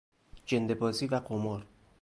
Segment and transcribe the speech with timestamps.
[0.45, 1.65] جندهبازی و قمار